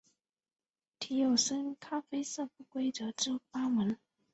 [0.97, 3.95] 体有深咖啡色不规则之斑纹。